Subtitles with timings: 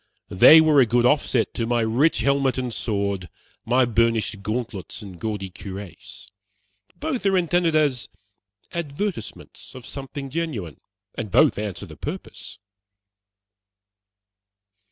[0.31, 3.29] They were a good offset to my rich helmet and sword,
[3.65, 6.27] my burnished gauntlets and gaudy cuirass.
[6.99, 8.09] Both are intended as
[8.71, 10.81] advertisements of something genuine,
[11.13, 12.57] and both answer the purpose."